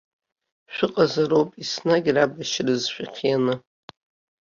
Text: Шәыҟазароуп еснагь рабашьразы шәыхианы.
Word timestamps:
Шәыҟазароуп 0.73 1.49
еснагь 1.61 2.09
рабашьразы 2.15 2.87
шәыхианы. 2.93 3.53